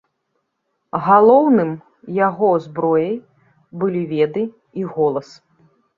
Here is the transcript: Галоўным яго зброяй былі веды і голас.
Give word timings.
Галоўным 1.07 1.71
яго 2.27 2.49
зброяй 2.65 3.15
былі 3.85 4.01
веды 4.15 4.43
і 4.81 4.91
голас. 4.95 5.27